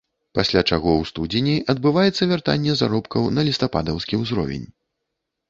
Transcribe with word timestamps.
Пасля 0.37 0.61
чаго 0.69 0.91
ў 0.93 1.03
студзені 1.09 1.53
адбываецца 1.73 2.23
вяртанне 2.33 2.73
заробкаў 2.81 3.29
на 3.37 3.47
лістападаўскі 3.51 4.21
ўзровень. 4.25 4.67